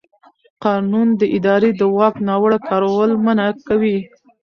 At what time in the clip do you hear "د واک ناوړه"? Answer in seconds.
1.79-2.59